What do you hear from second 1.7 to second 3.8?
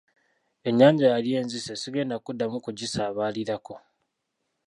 sigenda kuddamu kugisaabalirako